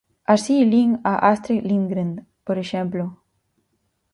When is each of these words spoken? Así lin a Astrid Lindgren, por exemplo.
Así 0.33 0.55
lin 0.71 0.89
a 1.11 1.13
Astrid 1.33 1.61
Lindgren, 1.71 2.09
por 2.47 2.57
exemplo. 2.63 3.03